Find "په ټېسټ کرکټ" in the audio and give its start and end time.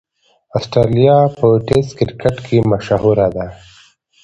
1.39-2.35